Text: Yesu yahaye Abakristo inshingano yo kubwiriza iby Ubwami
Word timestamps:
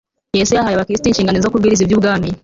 Yesu 0.39 0.51
yahaye 0.55 0.75
Abakristo 0.75 1.05
inshingano 1.07 1.37
yo 1.37 1.51
kubwiriza 1.53 1.83
iby 1.83 1.95
Ubwami 1.97 2.29